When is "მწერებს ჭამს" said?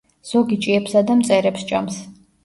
1.19-1.99